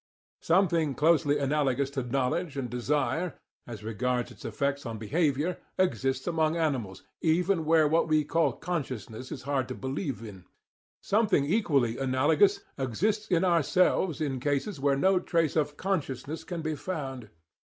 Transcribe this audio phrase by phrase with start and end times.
[0.41, 3.35] Something closely analogous to knowledge and desire,
[3.67, 9.31] as regards its effects on behaviour, exists among animals, even where what we call "consciousness"
[9.31, 10.45] is hard to believe in;
[11.01, 16.73] something equally analogous exists in ourselves in cases where no trace of "consciousness" can be
[16.73, 17.29] found.